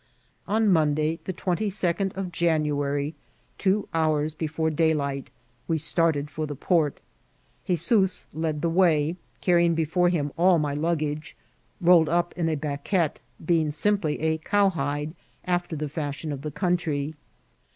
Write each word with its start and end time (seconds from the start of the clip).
On 0.47 0.67
Monday, 0.67 1.19
the 1.25 1.31
twenty 1.31 1.69
second 1.69 2.11
of 2.13 2.31
January, 2.31 3.13
two 3.59 3.87
hours 3.93 4.33
before 4.33 4.71
daylight, 4.71 5.29
we 5.67 5.77
started 5.77 6.27
for 6.27 6.47
the 6.47 6.55
port. 6.55 6.99
^Hezoos 7.69 8.25
led 8.33 8.63
the 8.63 8.69
way, 8.71 9.17
carrying 9.41 9.75
before 9.75 10.09
him 10.09 10.31
all 10.37 10.57
my 10.57 10.73
luggage, 10.73 11.37
rolled 11.79 12.09
up 12.09 12.33
in 12.35 12.49
a 12.49 12.55
baquette, 12.55 13.21
being 13.45 13.69
simply 13.69 14.19
a 14.21 14.39
cowhide, 14.39 15.13
after 15.45 15.75
the 15.75 15.85
fiasbion 15.85 16.31
of 16.33 16.41
the 16.41 16.49
country. 16.49 17.13